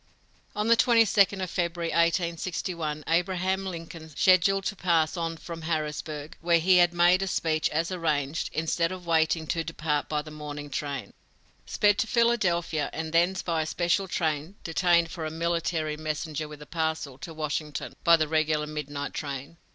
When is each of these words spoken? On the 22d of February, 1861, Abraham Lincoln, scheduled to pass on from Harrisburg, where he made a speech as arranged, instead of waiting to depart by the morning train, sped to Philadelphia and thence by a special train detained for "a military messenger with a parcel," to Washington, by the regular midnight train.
On 0.55 0.67
the 0.67 0.75
22d 0.75 1.43
of 1.43 1.49
February, 1.51 1.91
1861, 1.91 3.03
Abraham 3.05 3.67
Lincoln, 3.67 4.09
scheduled 4.09 4.63
to 4.65 4.75
pass 4.75 5.15
on 5.15 5.37
from 5.37 5.61
Harrisburg, 5.61 6.35
where 6.41 6.57
he 6.57 6.83
made 6.87 7.21
a 7.21 7.27
speech 7.27 7.69
as 7.69 7.91
arranged, 7.91 8.49
instead 8.51 8.91
of 8.91 9.05
waiting 9.05 9.45
to 9.45 9.63
depart 9.63 10.09
by 10.09 10.23
the 10.23 10.31
morning 10.31 10.71
train, 10.71 11.13
sped 11.67 11.99
to 11.99 12.07
Philadelphia 12.07 12.89
and 12.91 13.13
thence 13.13 13.43
by 13.43 13.61
a 13.61 13.65
special 13.67 14.07
train 14.07 14.55
detained 14.63 15.11
for 15.11 15.23
"a 15.23 15.29
military 15.29 15.97
messenger 15.97 16.47
with 16.47 16.63
a 16.63 16.65
parcel," 16.65 17.19
to 17.19 17.31
Washington, 17.31 17.93
by 18.03 18.17
the 18.17 18.27
regular 18.27 18.65
midnight 18.65 19.13
train. 19.13 19.57